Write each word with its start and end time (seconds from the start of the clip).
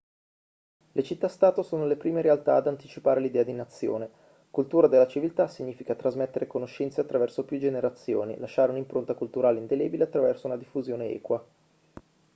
le 0.93 1.03
città-stato 1.03 1.61
sono 1.61 1.85
le 1.85 1.95
prime 1.95 2.23
realtà 2.23 2.55
ad 2.55 2.65
anticipare 2.65 3.19
l'idea 3.19 3.43
di 3.43 3.51
nazione 3.51 4.09
cultura 4.49 4.87
della 4.87 5.05
civiltà 5.05 5.47
significa 5.47 5.93
trasmettere 5.93 6.47
conoscenze 6.47 7.01
attraverso 7.01 7.45
più 7.45 7.59
generazioni 7.59 8.35
lasciare 8.39 8.71
un'impronta 8.71 9.13
culturale 9.13 9.59
indelebile 9.59 10.05
attraverso 10.05 10.47
una 10.47 10.57
diffusione 10.57 11.07
equa 11.11 11.45